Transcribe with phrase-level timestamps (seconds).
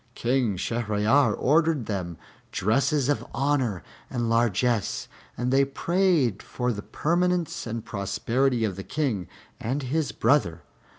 [0.15, 2.17] King Shahryar ordered them
[2.51, 8.83] dresses of honor and largesse, and they prayed for the permanence and prosperity of the
[8.83, 9.27] King
[9.59, 10.63] and his brother.